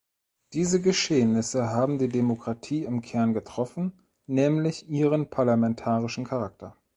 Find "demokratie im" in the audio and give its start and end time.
2.09-3.03